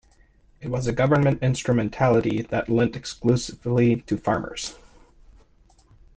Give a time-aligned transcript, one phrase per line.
[0.61, 4.75] It was a government instrumentality that lent exclusively to farmers.